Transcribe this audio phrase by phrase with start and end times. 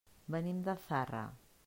[0.35, 1.23] Venim de Zarra.